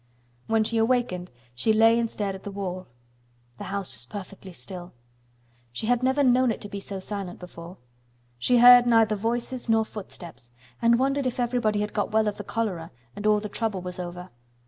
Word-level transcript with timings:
When 0.47 0.63
she 0.63 0.77
awakened 0.79 1.29
she 1.53 1.71
lay 1.71 1.99
and 1.99 2.09
stared 2.09 2.33
at 2.33 2.41
the 2.41 2.49
wall. 2.49 2.87
The 3.57 3.65
house 3.65 3.93
was 3.93 4.07
perfectly 4.07 4.51
still. 4.51 4.93
She 5.71 5.85
had 5.85 6.01
never 6.01 6.23
known 6.23 6.49
it 6.49 6.59
to 6.61 6.69
be 6.69 6.79
so 6.79 6.97
silent 6.99 7.39
before. 7.39 7.77
She 8.39 8.57
heard 8.57 8.87
neither 8.87 9.15
voices 9.15 9.69
nor 9.69 9.85
footsteps, 9.85 10.49
and 10.81 10.97
wondered 10.97 11.27
if 11.27 11.39
everybody 11.39 11.81
had 11.81 11.93
got 11.93 12.09
well 12.09 12.27
of 12.27 12.37
the 12.37 12.43
cholera 12.43 12.89
and 13.15 13.27
all 13.27 13.39
the 13.39 13.47
trouble 13.47 13.81
was 13.83 13.99
over. 13.99 14.31